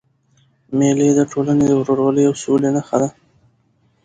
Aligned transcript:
مېلې 0.77 1.09
د 1.17 1.19
ټولني 1.31 1.63
د 1.67 1.71
ورورولۍ 1.79 2.23
او 2.29 2.35
سولي 2.43 2.69
نخښه 2.75 2.97
ده. 3.01 3.09